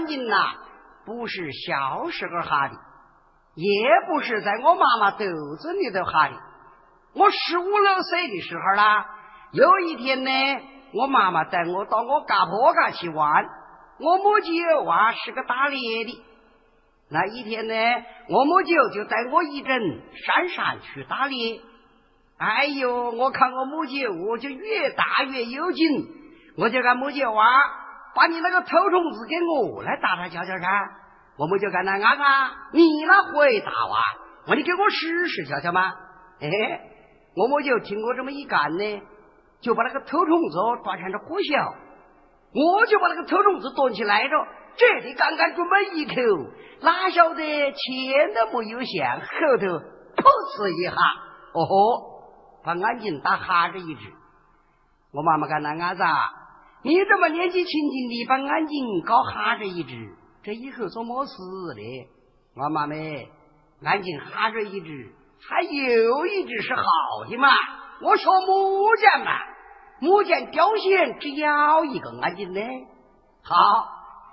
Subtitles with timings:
[0.00, 0.54] 我这个眼睛呐，
[1.04, 2.74] 不是小时候哈的，
[3.54, 3.66] 也
[4.08, 6.34] 不是在我妈妈肚子里头哈的。
[7.14, 9.06] 我十五六岁的时候啦，
[9.52, 10.30] 有一天呢，
[10.94, 13.44] 我妈妈带我到我家婆家去玩，
[13.98, 16.24] 我母舅娃是个打猎的。
[17.10, 17.74] 那一天呢，
[18.28, 19.80] 我母舅就带我一阵
[20.26, 21.60] 山上去打猎。
[22.38, 23.10] 哎呦！
[23.10, 25.86] 我看我母舅，我就越打越有劲，
[26.56, 27.44] 我就跟母舅娃，
[28.14, 30.90] 把你那个头虫子给我来打打瞧瞧看。
[31.36, 33.98] 我母舅干那啊啊，你那会打哇？
[34.46, 35.92] 我你给我试试瞧瞧嘛。
[36.40, 36.48] 哎，
[37.36, 39.02] 我们就听我这么一干呢，
[39.60, 41.74] 就把那个头虫子抓成了火小，
[42.52, 44.34] 我就把那个头虫子端起来着，
[44.76, 46.14] 这里刚刚准备一口，
[46.82, 49.66] 哪晓得前都没有响，后头
[50.16, 50.24] 噗
[50.58, 50.92] 呲一下，
[51.52, 52.10] 哦吼！
[52.62, 54.12] 把眼睛打哈着一只，
[55.12, 56.02] 我妈妈干那伢子，
[56.82, 61.32] 你这么年纪轻轻的把眼睛搞哈着一只，这以后做么事
[61.76, 62.08] 呢？
[62.56, 63.28] 我妈妹，
[63.80, 65.12] 眼睛哈着一只，
[65.46, 66.82] 还有一只是好
[67.28, 67.48] 的嘛？
[68.02, 69.32] 我说木匠嘛，
[70.00, 72.60] 木匠雕线只要一个眼睛呢。
[73.42, 73.54] 好，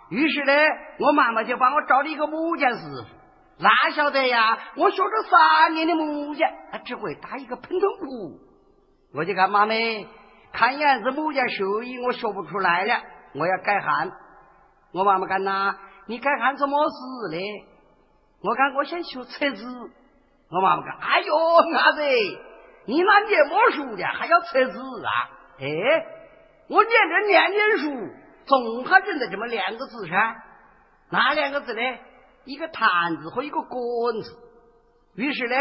[0.10, 0.54] 于是呢，
[1.00, 3.18] 我妈妈就帮我找了一个木匠师傅。
[3.60, 4.58] 哪晓得呀！
[4.76, 8.40] 我学了三年的木匠，他只会打一个喷头鼓。
[9.14, 10.08] 我就看妈妹，
[10.52, 13.02] 看样子木匠手艺我学不出来了，
[13.36, 14.12] 我要改行。
[14.94, 15.76] 我妈妈干呐，
[16.08, 17.66] 你改行做么事嘞？
[18.42, 19.66] 我看我想学车子。
[20.50, 21.36] 我妈妈讲，哎呦，
[21.72, 22.02] 伢子，
[22.86, 25.12] 你那念魔术的还要车子啊？
[25.60, 25.66] 哎，
[26.70, 28.14] 我念着念念书，
[28.46, 30.36] 总还认得这么两个字噻？
[31.10, 31.82] 哪两个字呢？
[32.46, 34.32] 一个坛子和一个滚子，
[35.16, 35.56] 于是呢，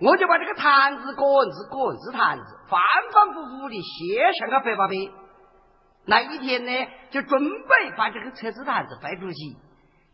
[0.00, 2.80] 我就把这个坛子、滚子、滚子、坛子反
[3.12, 5.12] 反复复的写上个百八遍。
[6.04, 9.56] 那一天呢，就准备把这个车子坛子摆出去。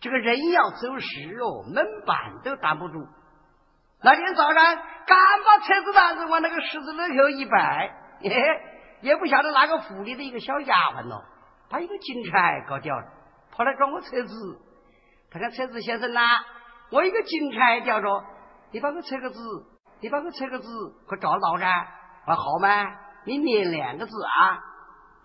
[0.01, 3.07] 这个人要走时哦，门板都挡不住。
[4.03, 7.91] 那天早上刚把车子坛子往那个十字路口一摆，
[9.01, 11.25] 也不晓得哪个府里的一个小丫鬟哦，
[11.71, 13.07] 把一个金钗搞掉了，
[13.51, 14.61] 跑来找我车子。
[15.31, 16.21] 他看车子先生呐，
[16.91, 18.25] 我一个金钗掉着，
[18.71, 19.41] 你帮我测个字，
[20.01, 20.69] 你帮我测个字，
[21.07, 21.87] 可找到噻？
[22.27, 22.69] 我好吗？
[23.25, 24.59] 你念两个字啊！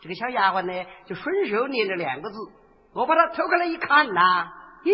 [0.01, 2.37] 这个小丫鬟呢，就顺手念了两个字。
[2.93, 4.51] 我把它偷过来一看呐，
[4.83, 4.93] 咦，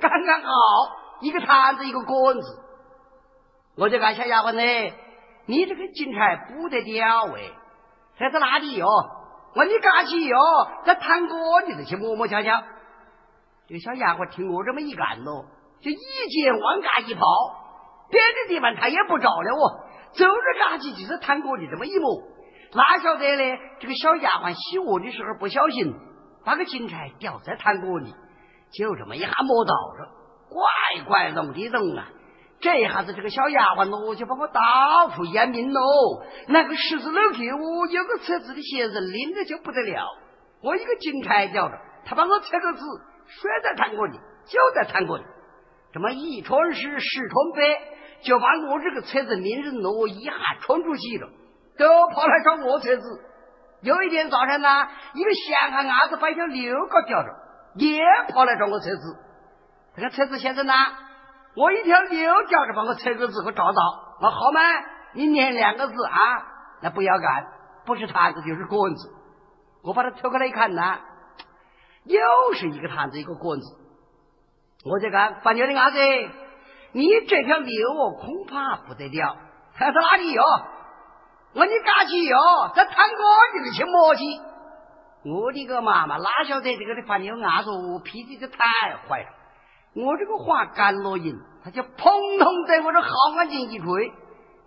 [0.00, 0.50] 刚刚好，
[1.20, 2.62] 一个坛子，一个滚子。
[3.76, 4.94] 我就看小丫鬟呢，
[5.46, 7.52] 你这个金钗不得了哎，
[8.18, 8.86] 在在哪里哟？
[9.54, 10.38] 我你干起哟，
[10.84, 12.62] 在堂哥，你再去摸摸瞧瞧。
[13.66, 15.46] 这个小丫鬟听我这么一干咯，
[15.80, 15.96] 就一
[16.30, 17.22] 肩往嘎一跑，
[18.10, 22.22] 别的地方他也不着了哦，走着嘎去就是探过的这么一摸，
[22.74, 23.58] 哪晓得呢？
[23.80, 25.94] 这个小丫鬟洗卧的时候不小心
[26.44, 28.14] 把个金钗掉在炭锅里，
[28.72, 30.08] 就这么一下摸到了，
[30.48, 32.08] 怪怪弄的弄啊！
[32.58, 35.80] 这一下子这个小丫鬟咯就把我到处验命喽。
[36.48, 40.06] 那个十字路口哦，有个车子的先生拎着就不得了，
[40.62, 42.82] 我一个金钗掉了，他把我车个字。
[43.26, 44.16] 谁在谈过里？
[44.46, 45.24] 就在谈过里。
[45.96, 47.62] 这么一传十，十传百，
[48.20, 50.30] 就把我这个车子名人挪一下
[50.60, 51.30] 传出去了，
[51.78, 53.02] 都跑来找我车子。
[53.80, 54.68] 有一天早上呢，
[55.14, 57.28] 一个乡下伢子把一条牛给叼着，
[57.76, 59.16] 也跑来找我车子。
[59.96, 60.74] 这个车子先生呢，
[61.54, 63.80] 我一条牛叼着，把我车子给找到。
[64.20, 64.60] 我好嘛，
[65.14, 66.20] 你念两个字啊，
[66.82, 67.46] 那不要干，
[67.86, 69.14] 不是坛子就是棍子。
[69.82, 70.98] 我把它抽过来一看呢。
[72.04, 72.20] 又
[72.52, 73.66] 是一个坛子，一个棍子，
[74.88, 75.98] 我在看放牛的伢子，
[76.92, 79.36] 你这条牛哦，恐怕不得了。
[79.74, 80.42] 他在哪里哟？
[81.54, 82.38] 我你赶去哟，
[82.74, 84.22] 在堂哥你去磨去。
[85.24, 87.70] 我的个妈妈，哪晓得这个的放牛伢子
[88.04, 88.58] 脾气就太
[89.08, 89.28] 坏了。
[89.94, 91.34] 我这个话干了音，
[91.64, 94.12] 他就砰通在我这好眼睛一锤，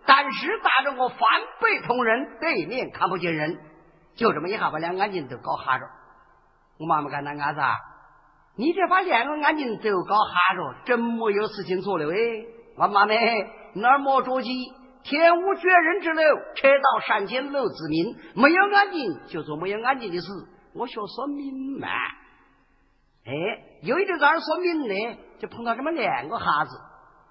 [0.05, 1.17] 但是打着我反
[1.61, 3.57] 背同人，对面看不见人，
[4.15, 5.85] 就这么一下把两眼睛都搞哈着。
[6.77, 7.61] 我妈妈干那伢子，
[8.59, 12.45] 你这把两个眼睛都搞哈着，真没有事情做了喂！
[12.75, 13.17] 我妈妹
[13.75, 14.49] 哪儿莫着急？
[15.01, 16.21] 天无绝人之路，
[16.55, 18.17] 车到山前路自明。
[18.35, 20.27] 没有眼睛就做没有眼睛的事。
[20.73, 21.87] 我学算命嘛，
[23.25, 23.31] 哎，
[23.81, 26.77] 有一天早上算命呢，就碰到这么两个哈子。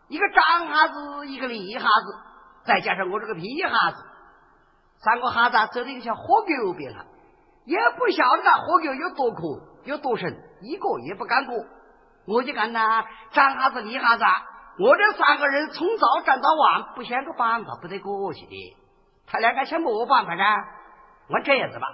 [0.08, 2.16] 一个张哈子，一个李哈子，
[2.64, 4.02] 再加上我这个皮哈子，
[5.04, 7.04] 三个哈子走的像火狗边上，
[7.68, 10.26] 也不晓得那火狗有多苦有多深，
[10.62, 11.54] 一个也不敢过。
[12.26, 14.24] 我就看呐，张哈子、李哈子，
[14.78, 18.76] 我这三个人从早站到晚，不想个办法不得过去的。
[19.26, 20.44] 他两个想没办法呢？
[21.28, 21.86] 我这样子吧，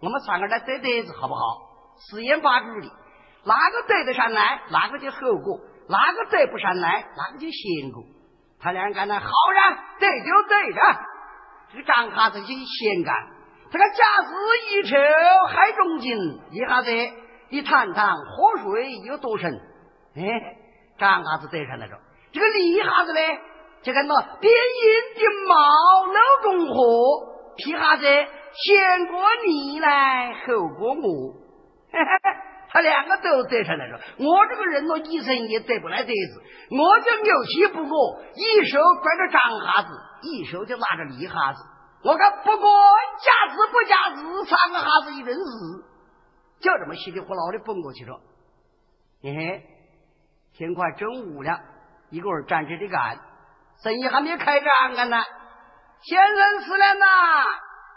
[0.00, 1.40] 我们三个来对对子好不好？
[2.10, 2.88] 四言八句的，
[3.44, 5.60] 哪个对得上来，哪个就后果。
[5.90, 8.02] 哪个对不上来，哪个就先过。
[8.60, 10.80] 他两个呢，好人对就对着。
[11.72, 13.37] 这个张哈子就先干。
[13.70, 14.30] 这个假使
[14.76, 14.96] 一抽
[15.48, 16.16] 海中金，
[16.52, 16.90] 一下子
[17.50, 19.52] 你谈谈河水有多深？
[20.16, 20.22] 哎，
[20.98, 21.98] 张哈子得上那个。
[22.32, 23.20] 这个李哈子呢，
[23.82, 25.54] 就跟那边阴的毛
[26.06, 26.76] 楼中河，
[27.56, 31.34] 皮哈子先过你来，后过我。
[31.92, 32.08] 嘿 嘿
[32.70, 39.88] 他两个都得上来了，我这个人呢，一生也得不来得子，我就牛气不过，一手拽着张哈子，
[40.22, 41.62] 一手就拉着李哈子。
[42.02, 42.70] 我看不管
[43.20, 45.42] 加子不加子，三个哈子一认识，
[46.60, 48.20] 就这么稀里呼啦的蹦过去了。
[49.20, 49.64] 嘿嘿，
[50.54, 51.60] 天快中午了，
[52.10, 53.18] 一个人站着的干，
[53.82, 55.24] 生意还没开张呢。
[56.02, 57.44] 先生死了呐，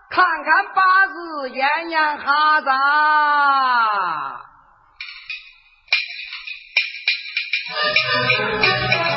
[0.09, 2.69] 看看八字，验验哈子。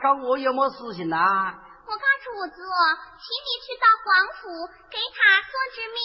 [0.00, 1.16] 找我有么事情呐？
[1.88, 2.60] 我告主子
[3.16, 5.96] 请你去到皇府给他做知命。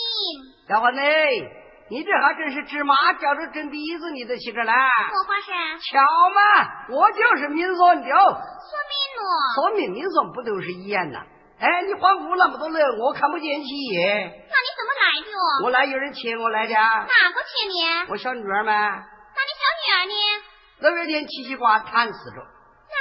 [0.69, 1.60] 丫鬟嘞？
[1.89, 4.74] 你这还真是芝麻叫着针鼻子，你都起着来。
[4.74, 5.51] 我话是。
[5.92, 6.00] 巧
[6.33, 6.42] 嘛，
[6.89, 8.07] 我就是民算的。
[8.07, 9.21] 说明了。
[9.56, 11.19] 说明民算不都是一样呐？
[11.60, 13.68] 哎，你皇府那么多人，我看不见起。
[13.68, 15.65] 那你怎么来的？
[15.65, 16.74] 我来有人请我来的。
[16.74, 18.12] 哪个请你？
[18.12, 18.74] 我小女儿们。
[18.74, 20.15] 那你小女儿呢？
[20.80, 22.53] 六月天七夕瓜谈死着。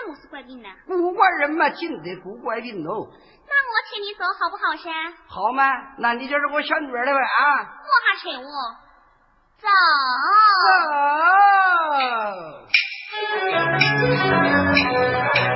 [0.06, 0.68] 那是怪病呢？
[0.86, 3.08] 古怪人嘛，尽得古怪病喽。
[3.46, 4.90] 那我请你走好不好噻？
[5.26, 5.64] 好嘛，
[5.98, 7.80] 那你就是我小女儿了呗啊！
[7.82, 8.48] 我还请我
[9.58, 9.68] 走
[15.46, 15.51] 走。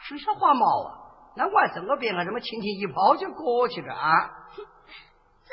[0.00, 0.92] 是小花猫啊？
[1.36, 4.30] 那我这个边上这么轻轻一跑就过去了啊？
[5.44, 5.52] 走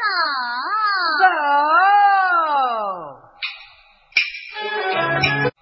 [5.49, 5.52] 走。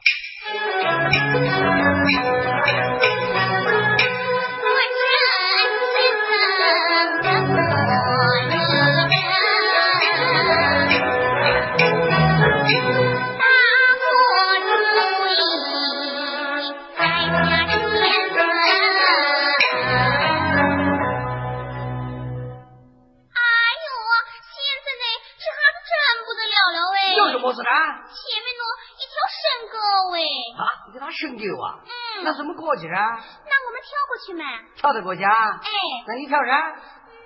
[32.82, 33.00] 去啊？
[33.46, 34.44] 那我们跳过去嘛？
[34.76, 35.32] 跳得过去啊？
[35.62, 35.70] 哎，
[36.08, 36.76] 那你跳啥？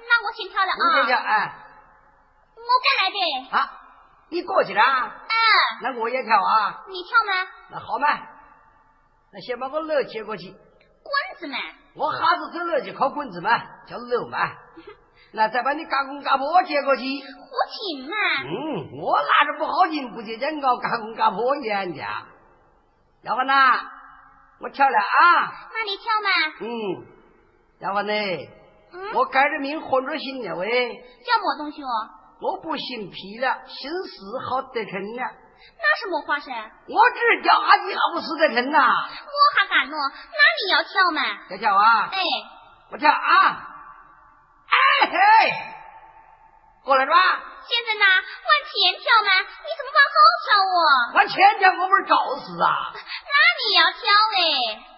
[0.08, 0.76] 那我先跳了啊！
[0.78, 1.56] 你先跳，哎，
[2.56, 3.58] 我过来的。
[3.58, 3.72] 啊，
[4.30, 4.82] 你过去了？
[4.84, 5.36] 嗯，
[5.82, 6.84] 那我也跳啊。
[6.90, 7.50] 你跳吗？
[7.72, 8.08] 那好嘛，
[9.34, 10.52] 那先把我乐接过去。
[10.52, 11.58] 棍子嘛？
[11.96, 13.50] 我哈子走楼就靠棍子嘛，
[13.88, 14.38] 叫楼嘛。
[15.32, 17.04] 那再把你嘎公嘎婆接过去。
[17.04, 18.16] 胡琴嘛。
[18.44, 22.26] 嗯，我拿着不好听，不接警告，干干破眼家。
[23.24, 23.80] 丫鬟呐，
[24.60, 25.70] 我跳了啊。
[25.74, 26.30] 那你跳嘛？
[26.60, 26.68] 嗯，
[27.80, 28.14] 丫鬟呢？
[28.94, 30.96] 嗯，我改着名，换着姓了喂。
[31.26, 31.88] 叫么东西哦？
[32.42, 35.24] 我不姓皮了，姓氏好得很了。
[35.78, 36.52] 那是么话噻？
[36.52, 38.80] 我只是掉下去，好死得很呐。
[38.80, 41.22] 我还干了，那你要跳嘛？
[41.50, 42.10] 要跳啊？
[42.12, 42.22] 哎，
[42.92, 43.72] 我跳啊！
[44.68, 45.18] 哎嘿，
[46.84, 47.14] 过来吧。
[47.68, 50.78] 先生呐，往前跳嘛，你怎么往后跳哦？
[51.16, 52.94] 往前跳，我不是找死啊！
[52.94, 54.02] 那你要跳
[54.38, 54.40] 哎。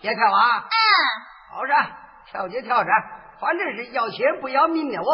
[0.02, 0.68] 要跳啊？
[0.68, 0.76] 嗯。
[1.56, 1.72] 好噻，
[2.30, 2.90] 跳就跳噻，
[3.40, 5.10] 反正是要钱不要命的我，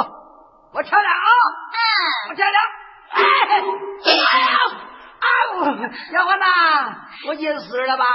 [0.74, 1.30] 我跳了啊！
[1.74, 2.30] 嗯。
[2.30, 2.58] 我跳了。
[3.14, 4.58] 哎哎呀！
[5.24, 5.26] 啊！
[6.12, 6.46] 丫鬟呐，
[7.28, 8.06] 我见事了吧？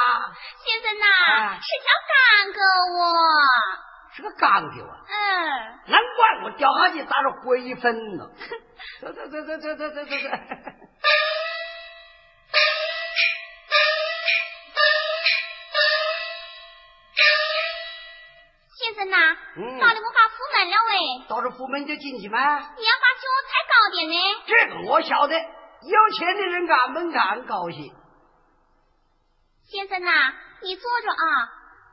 [0.65, 2.61] 先生呐，是条干狗
[2.99, 3.09] 哦。
[4.19, 4.99] 是个钢条啊！
[5.07, 5.15] 嗯。
[5.87, 8.29] 难怪我掉下去打着灰粉呢。
[9.01, 10.15] 走走走走走走走走走。
[18.75, 21.29] 先生呐，嗯，到了我把府门了喂。
[21.29, 22.39] 到了府门就进去吗？
[22.41, 24.17] 你要把脚踩高点呢。
[24.47, 27.95] 这个我晓得，有钱的人干门干高兴。
[29.71, 30.11] 先生呐，
[30.63, 31.15] 你坐着啊，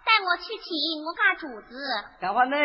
[0.05, 1.75] 带我去请我家主子。
[2.21, 2.55] 丫鬟呢，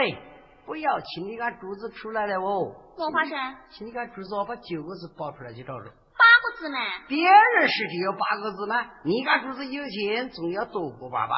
[0.67, 2.77] 不要请你家主子出来了哦。
[2.97, 3.33] 我花生。
[3.71, 5.89] 请你家主子把九个字报出来去找找。
[6.21, 6.79] 八个字嘛。
[7.09, 8.85] 别人是只有八个字吗？
[9.05, 11.35] 你家主子有钱，总要多过爸爸？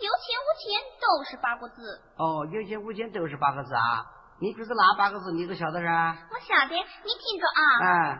[0.00, 2.00] 有钱无钱都是八个字。
[2.16, 4.02] 哦，有钱无钱都是八个字啊！
[4.40, 6.16] 你就是哪八个字，你都晓得噻？
[6.32, 7.62] 我晓得，你听着啊。
[7.84, 8.18] 嗯。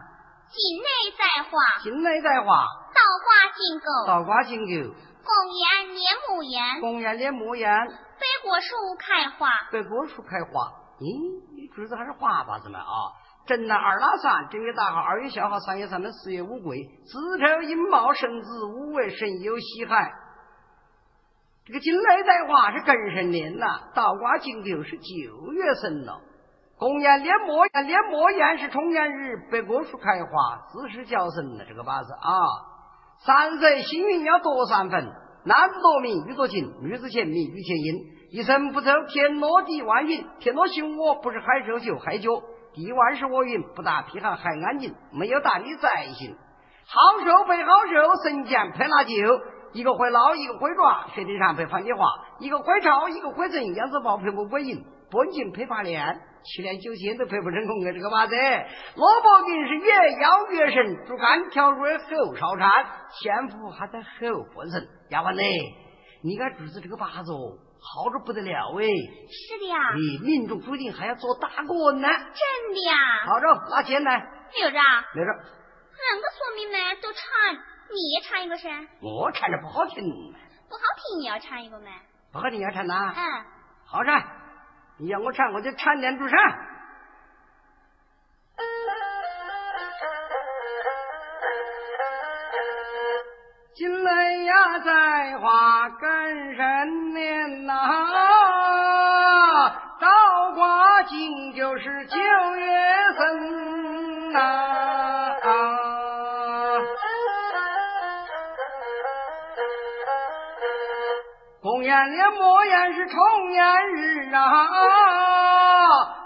[0.50, 1.50] 境内在花。
[1.82, 2.66] 境内在花。
[2.92, 4.06] 倒挂金钩。
[4.06, 4.94] 倒挂金钩。
[5.30, 6.80] 公园连木园。
[6.80, 7.70] 公园连木园。
[7.86, 9.48] 北果树开花。
[9.70, 10.72] 北果树开花。
[10.98, 13.14] 咦，你侄子还是花把子们啊？
[13.46, 20.12] 正南二拉三，正月大号，二月小号，三月三门，四月五桂，子丑寅卯申子，午未申酉戌亥。
[21.64, 26.20] 这个金雷带花是庚申年呐，倒挂金钩是九月生了。
[26.76, 32.69] 公园连末年，连末年是重阳日，北果树开花，子时交生的这个八字啊。
[33.26, 35.06] 三岁幸运要多三分，
[35.44, 37.94] 男子多名，女多情，女子贤名，女前阴。
[38.30, 42.30] 一生不走，天落地万云，天落星我不是海兽就海角，
[42.72, 46.34] 地万是我云，不打批寒还安静，没有大你在心。
[46.86, 49.10] 好手配好手，神剑配辣酒。
[49.72, 52.02] 一个会捞，一个会抓，雪地上配樊梨花；
[52.38, 58.34] 一个会抄，一个会整，杨子宝配穆桂英，本金配八连，七连九千都配不成功的这个娃子。
[58.96, 64.88] 萝卜根是越咬越深，竹竿挑入后烧山，仙福还在后混神。
[65.10, 65.42] 丫鬟呢，
[66.22, 68.84] 你看主子这个八字哦，好着不得了哎。
[69.28, 69.76] 是的呀。
[69.94, 72.08] 你命中注定还要做大官呢。
[72.08, 72.96] 真的呀。
[73.26, 74.18] 好着，拿钱来。
[74.58, 74.78] 留着。
[75.14, 75.30] 留着。
[75.30, 77.20] 两个说明呢都唱。
[77.92, 78.70] 你也唱一个噻，
[79.02, 81.86] 我唱的不好听，不好听也要唱一个嘛，
[82.30, 83.44] 不好听要唱呐，嗯，
[83.84, 84.24] 好噻，
[85.00, 86.38] 你要我唱我就唱两句唱。
[93.74, 97.72] 金雷呀在花根上念呐，
[99.98, 102.18] 倒挂金就是九
[102.56, 102.66] 月
[103.16, 104.69] 生呐。
[112.00, 114.40] 公元年末年是重阳日啊，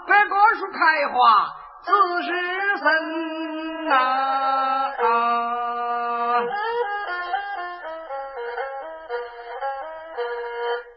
[0.07, 1.47] 白果树开花
[1.83, 1.91] 子
[2.23, 2.31] 时
[2.77, 3.93] 生呐。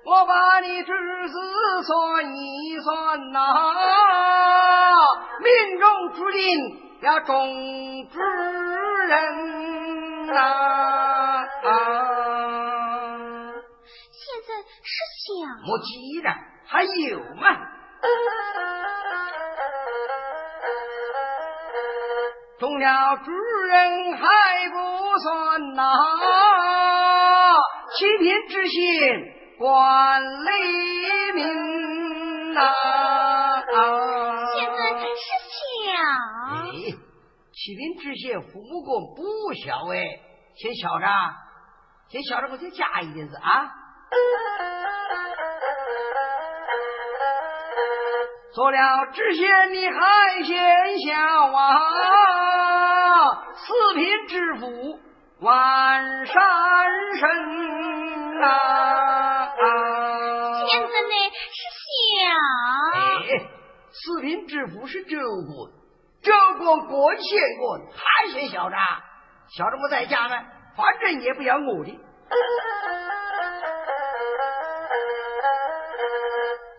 [0.04, 3.40] 我把你侄子算一算呐，
[5.42, 6.38] 命中注定
[7.00, 7.35] 要中
[8.12, 8.20] 之
[9.08, 10.77] 人呐。
[15.66, 16.32] 我急了，
[16.66, 17.44] 还有嘛？
[22.58, 25.82] 中了主人还不算呐，
[27.97, 28.78] 七品之心
[29.58, 32.61] 管理民呐。
[34.56, 35.04] 现在是
[35.54, 35.87] 小。
[36.50, 36.58] 哎，
[37.52, 39.20] 七品知县父母官不
[39.54, 39.97] 孝哎，
[40.56, 41.06] 先笑着，
[42.08, 43.70] 先笑着，我再加一点子啊。
[48.55, 51.12] 做了知县，你还嫌小
[51.55, 51.71] 啊？
[53.55, 54.99] 四品知府
[55.40, 56.35] 万山
[57.19, 57.28] 神
[58.43, 59.49] 啊！
[60.67, 61.14] 现在呢
[61.52, 61.61] 是
[62.00, 62.09] 小。
[62.97, 63.47] 哎，
[63.93, 65.71] 四品知府是州官，
[66.23, 67.23] 这个过钱
[67.59, 68.76] 过，他先晓着，
[69.57, 70.37] 晓着我在家呢，
[70.75, 71.93] 反正也不要我的。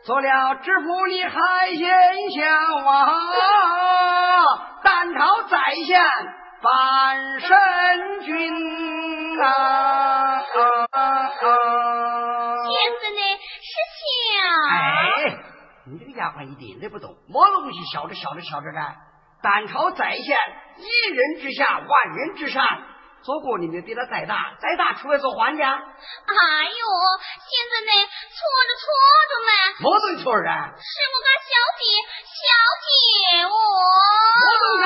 [0.09, 1.29] 做了知府你还
[1.75, 1.87] 嫌
[2.31, 2.41] 小
[2.89, 2.97] 啊？
[4.83, 6.03] 单朝宰相
[6.63, 7.55] 半神
[8.21, 10.41] 君啊！
[12.65, 13.21] 先生呢
[13.61, 14.01] 是小。
[14.71, 14.81] 哎，
[15.85, 18.81] 你这个丫鬟一点都不懂，么东西晓着晓着晓着的。
[19.43, 20.35] 单朝宰相，
[20.77, 22.65] 一人之下，万人之上。
[23.21, 25.71] 做过你们比他再大，再大出来做还家。
[25.73, 26.85] 哎呦，
[27.45, 27.91] 现在呢，
[28.31, 28.85] 错着错
[29.29, 29.51] 着嘛。
[29.79, 30.49] 么子错着？
[30.49, 31.83] 是我家小姐，
[32.25, 32.39] 小
[32.85, 32.87] 姐
[33.45, 33.51] 我。
[33.51, 34.85] 我懂啥？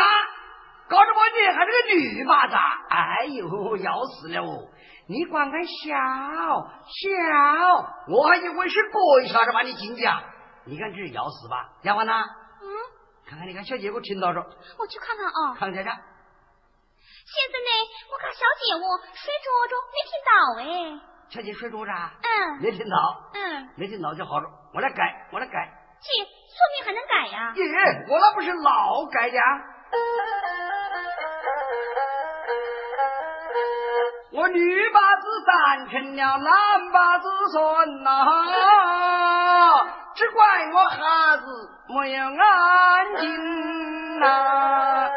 [0.90, 2.56] 搞着我你还是个女娃子？
[2.90, 4.42] 哎呦，要死了！
[5.08, 5.72] 你光看小
[6.88, 10.24] 小，我还以为是过一下子把你进家。
[10.66, 11.70] 你看这是要死吧？
[11.84, 12.14] 丫鬟呢？
[12.62, 12.68] 嗯。
[13.30, 14.42] 看看，你看小姐给，我听到着。
[14.78, 15.56] 我去看看啊。
[15.58, 15.92] 看见着。
[17.26, 17.72] 现在呢，
[18.12, 20.64] 我看小姐我睡着着，没听到哎。
[21.30, 21.92] 小姐睡着着？
[21.94, 22.62] 嗯。
[22.62, 22.96] 没听到？
[23.34, 23.70] 嗯。
[23.78, 25.72] 没听到就好着，我来改，我来改。
[26.02, 27.54] 姐，说明还能改呀？
[27.56, 27.64] 咦，
[28.12, 29.38] 我那不是老改的。
[34.36, 38.10] 我女把子诞成了男把子孙呐，
[40.16, 45.10] 只怪我孩子没有安静呐。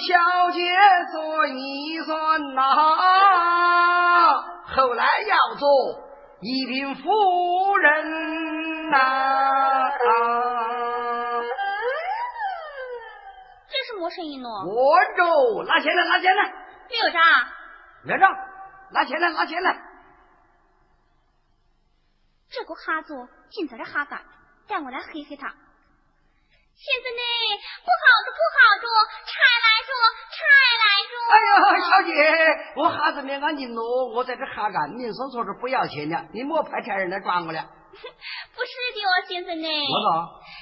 [0.00, 0.60] 小姐
[1.12, 2.62] 做一算呐，
[4.64, 5.68] 后来要做
[6.40, 8.96] 一品夫人呐。
[13.68, 14.48] 这是么声音呢？
[14.48, 16.42] 我着，拿钱来，拿钱来。
[16.44, 17.22] 院长，
[18.04, 18.30] 院长，
[18.92, 19.82] 拿钱来，拿钱来。
[22.48, 24.22] 这个哈子尽在这哈干，
[24.68, 25.54] 带我来黑黑他。
[26.76, 27.22] 现在呢，
[27.80, 28.86] 不好着，不好着，
[29.24, 29.32] 拆
[29.64, 29.90] 来住，
[30.36, 30.44] 拆
[30.84, 31.12] 来住。
[31.32, 32.12] 哎呀，小姐，
[32.76, 37.64] 我哈子没安静喽，我在这哈干，明说说是不要钱的，你莫派差人来抓我了。
[38.54, 39.68] 不是的哦，先生呢？
[39.68, 40.08] 我说，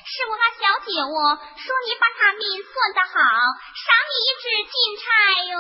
[0.05, 3.15] 是我那小姐我说你把她命算得好，
[3.75, 5.05] 赏你一只金钗
[5.51, 5.55] 哟。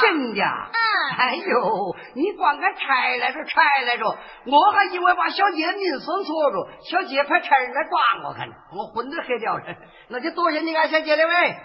[0.00, 0.40] 真的？
[0.42, 0.78] 嗯。
[1.16, 4.04] 哎呦，你光看拆来着，拆来着，
[4.46, 9.64] 我还以为把小姐命算错了，小姐派差人来抓我，看我魂都黑掉了。
[10.08, 11.56] 那就多谢你俺小姐了喂。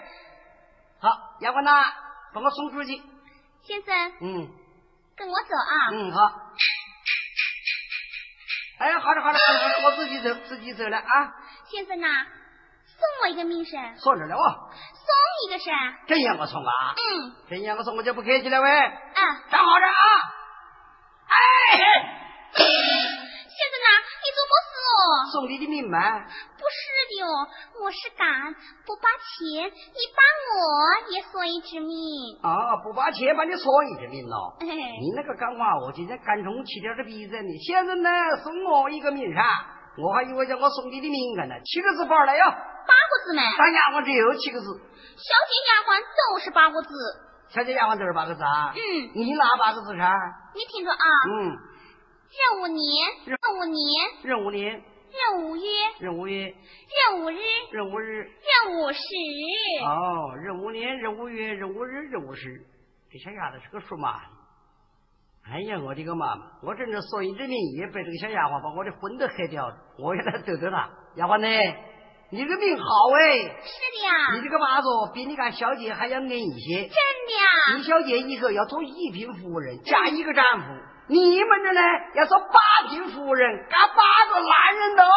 [1.00, 1.84] 好，丫鬟呐，
[2.32, 3.02] 把我送出去。
[3.64, 4.12] 先生。
[4.20, 4.48] 嗯。
[5.16, 5.74] 跟我走啊。
[5.92, 6.20] 嗯，好。
[8.78, 11.34] 哎，好了，好了，好了，我自己走，自己走了啊。
[11.70, 12.06] 先生呐，
[12.86, 13.96] 送我一个命神。
[13.96, 14.70] 送着了哦。
[14.70, 15.72] 送一个神。
[16.06, 16.94] 真让我送啊？
[16.96, 17.32] 嗯。
[17.48, 18.70] 真让我送，我就不客气了喂。
[18.70, 19.16] 嗯。
[19.50, 19.94] 站好着啊。
[21.28, 22.15] 哎。
[25.32, 25.98] 送你的命吗？
[25.98, 26.78] 不是
[27.10, 27.48] 的哦，
[27.82, 30.20] 我是敢不把钱，你把
[30.52, 31.94] 我也算一只命。
[32.42, 34.56] 啊，不把钱把你算一只命喽？
[34.60, 34.66] 哎。
[34.66, 37.50] 你那个干话，我今天干中起点的鼻子呢。
[37.66, 38.10] 现在呢，
[38.42, 39.42] 送我一个命噻，
[39.98, 41.54] 我还以为叫我送你的命干呢。
[41.64, 42.44] 七个字包来哟。
[42.44, 43.42] 八个字没？
[43.58, 44.66] 当丫鬟只有七个字。
[45.16, 46.88] 小姐丫鬟都是八个字。
[47.48, 48.72] 小姐丫鬟都是八个字啊？
[48.74, 48.78] 嗯。
[49.14, 50.06] 你哪八个字噻？
[50.54, 51.06] 你听着啊。
[51.30, 51.58] 嗯。
[52.26, 52.84] 任务年，
[53.24, 53.80] 任务年，
[54.22, 54.82] 任务年，
[55.16, 55.62] 壬午月，
[56.00, 57.36] 任五月，任五日，
[57.72, 58.98] 任五日，任五时。
[59.84, 62.64] 哦，任五年，任五月，任五日，任五时。
[63.10, 64.30] 这小丫头是个属马的。
[65.48, 66.42] 哎呀，我的个妈妈！
[66.62, 69.76] 我真是说一之命，也被这个小丫鬟把我的魂都黑掉了。
[69.98, 70.90] 我也来逗逗她。
[71.16, 71.48] 丫鬟呢？
[72.30, 73.38] 你这个命好哎。
[73.38, 74.34] 是的呀。
[74.34, 76.82] 你这个八字比你干小姐还要硬一些。
[76.82, 77.76] 真的呀。
[77.76, 80.66] 你小姐以后要做一品夫人，嫁一个丈夫。
[81.08, 81.80] 你们的呢，
[82.16, 84.02] 要做八品夫人，干八
[84.34, 85.08] 个男人的哦。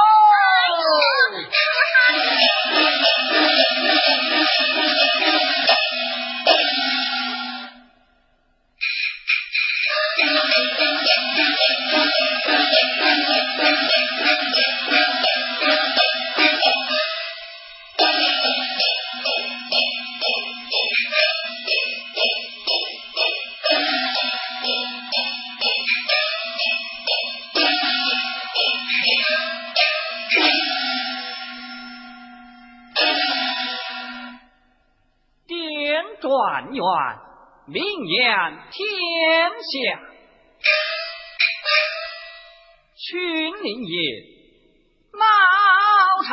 [37.72, 40.02] 名扬天下，
[42.98, 43.94] 群林也，
[45.14, 45.20] 闹
[46.28, 46.30] 场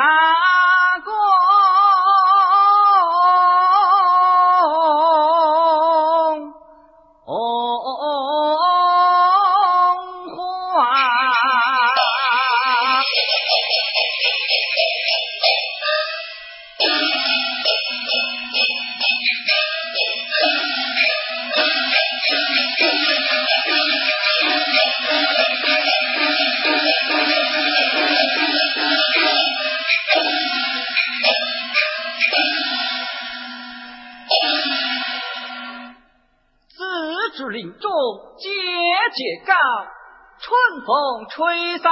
[40.87, 41.91] 风吹散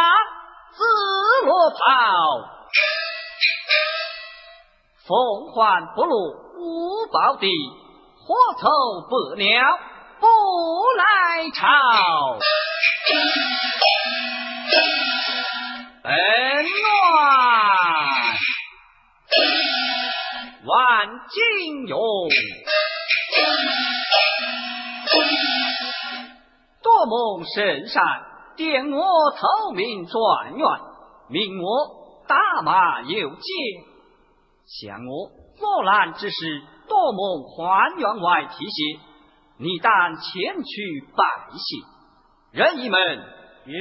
[0.71, 0.83] 紫
[1.45, 1.75] 罗袍。
[5.05, 6.15] 凤凰不落
[6.55, 7.49] 无宝地，
[8.25, 8.69] 火凑
[9.09, 9.79] 白鸟
[10.21, 10.27] 不
[10.95, 12.39] 来朝。
[16.03, 16.13] 恩
[16.63, 16.95] 暖
[20.65, 21.97] 万金油。
[26.81, 28.01] 多蒙圣善，
[28.55, 30.67] 点我头名状元，
[31.29, 33.41] 命我打马游街。
[34.65, 38.99] 向我作难之时，多蒙还员外提携，
[39.59, 41.59] 你当前去拜谢。
[42.51, 42.99] 任意门
[43.65, 43.77] 有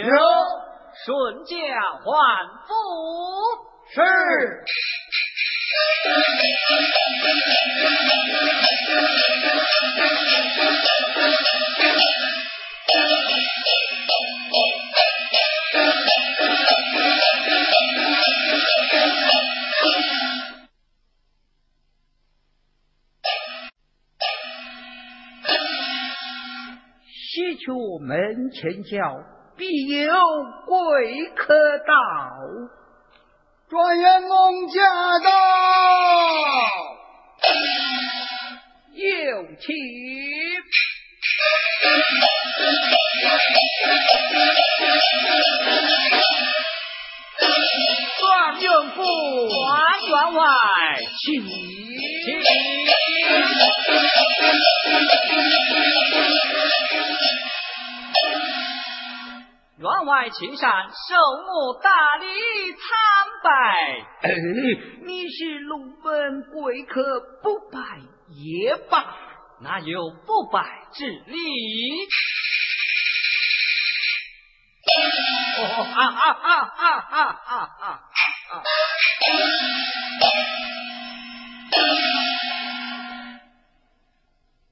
[1.06, 1.54] 顺驾
[2.02, 2.06] 还
[2.66, 2.72] 府
[3.88, 3.94] 是。
[27.06, 29.16] 西出门前叫，
[29.56, 30.12] 必有
[30.66, 31.84] 贵客到。
[33.68, 34.82] 状元公驾
[35.24, 35.30] 到，
[38.94, 39.02] 有
[39.58, 39.74] 请。
[47.38, 49.04] 状元公，
[49.48, 49.66] 状
[50.06, 50.42] 元外，
[51.18, 51.48] 请请。
[59.76, 62.26] 员外请上，受我大礼
[62.72, 62.80] 参
[63.42, 63.48] 拜。
[64.22, 64.30] 哎，
[65.04, 67.02] 你是龙门贵客，
[67.42, 67.78] 不拜
[68.30, 69.16] 也罢。
[69.60, 71.36] 哪有不拜之理？
[75.54, 78.00] 哈哈哈哈哈哈！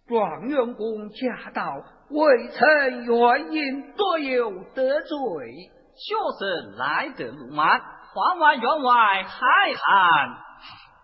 [0.08, 1.62] 状元公驾到，
[2.10, 5.16] 未曾原因，多有得罪。
[5.94, 9.38] 学生来得鲁慢，话外员外海
[9.74, 10.36] 涵。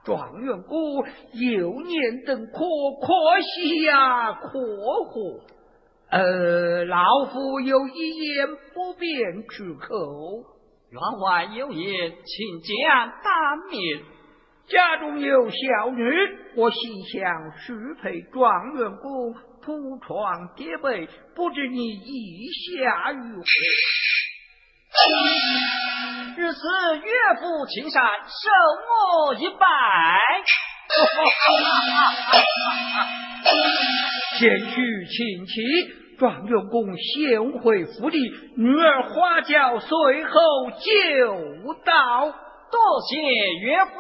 [0.04, 5.57] 状元公幼年等可可惜呀，可可。
[6.10, 9.86] 呃，老夫有一言不便出口。
[10.90, 14.00] 员外有言，请讲当面。
[14.68, 16.02] 家中有小女，
[16.56, 23.44] 我心想许配状元公铺床叠被，不知你意下如何？
[26.36, 26.58] 日此
[26.98, 28.50] 岳父请善，受
[29.28, 29.66] 我一拜。
[34.36, 35.52] 先去请妻，
[36.18, 38.18] 状元公先回府里，
[38.56, 39.88] 女儿花轿随
[40.24, 42.34] 后就到。
[42.70, 43.16] 多谢
[43.62, 43.96] 岳父。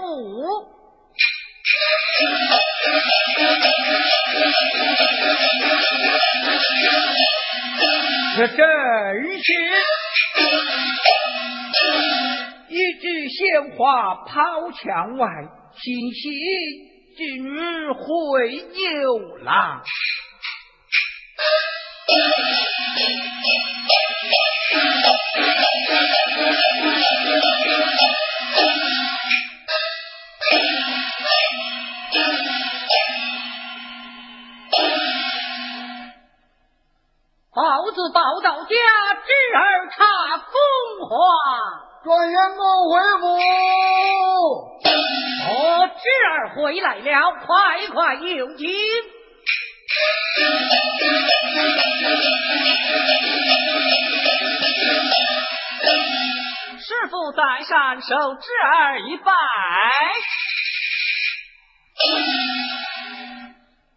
[8.36, 8.58] 这真
[9.38, 9.48] 是
[12.68, 15.26] 一枝鲜花抛墙外，
[15.72, 16.30] 欣喜
[17.16, 17.48] 之女
[17.94, 18.02] 会
[18.74, 19.80] 牛郎。
[37.54, 40.54] 报子报到家，侄儿查风
[41.08, 41.14] 华。
[42.04, 43.26] 状元公回府。
[45.50, 48.66] 哦，侄儿回来了，快快有请。
[56.80, 59.32] 师傅在上，受侄儿一拜。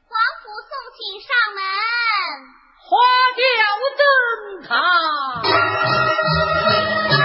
[0.08, 1.60] 皇甫送请上门。
[2.80, 2.90] 花
[3.38, 3.42] 轿
[3.98, 4.02] 登
[4.68, 4.70] 堂。